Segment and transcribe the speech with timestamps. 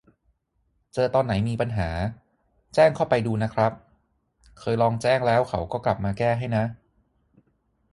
[0.93, 1.89] เจอตอนไหนมีปัญหา
[2.75, 3.71] แจ้งเข้าไปดูนะครับ
[4.59, 6.63] เคยลองแจ้งแล้วเขาก็กลับมาแก้ให้นะ